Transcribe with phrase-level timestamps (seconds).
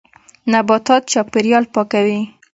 [0.51, 2.19] نباتات چاپېریال پاکوي.